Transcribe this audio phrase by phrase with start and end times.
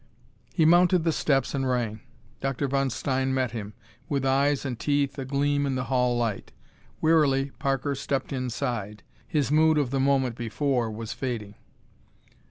[0.51, 2.01] He mounted the steps and rang.
[2.39, 2.67] Dr.
[2.67, 3.75] von Stein met him,
[4.09, 6.51] with eyes and teeth agleam in the hall light.
[7.01, 9.03] Wearily Parker stepped inside.
[9.27, 11.53] His mood of the moment before was fading.